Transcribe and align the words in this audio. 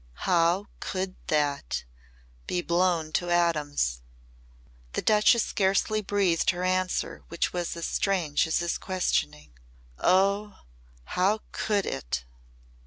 "How 0.25 0.65
could 0.79 1.13
that 1.27 1.83
be 2.47 2.63
blown 2.63 3.11
to 3.11 3.29
atoms?" 3.29 4.01
The 4.93 5.03
Duchess 5.03 5.43
scarcely 5.43 6.01
breathed 6.01 6.49
her 6.49 6.63
answer 6.63 7.23
which 7.27 7.53
was 7.53 7.77
as 7.77 7.85
strange 7.85 8.47
as 8.47 8.57
his 8.57 8.79
questioning. 8.79 9.51
"Oh! 9.99 10.57
How 11.03 11.41
could 11.51 11.85
it!" 11.85 12.25